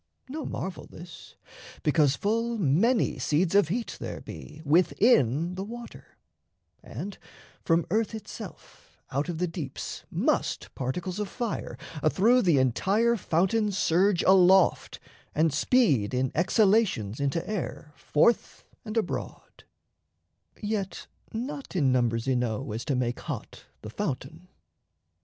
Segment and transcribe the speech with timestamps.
[0.27, 1.35] No marvel, this:
[1.83, 6.17] Because full many seeds of heat there be Within the water;
[6.81, 7.19] and,
[7.63, 13.71] from earth itself Out of the deeps must particles of fire Athrough the entire fountain
[13.71, 14.99] surge aloft,
[15.35, 19.65] And speed in exhalations into air Forth and abroad
[20.63, 24.47] (yet not in numbers enow As to make hot the fountain).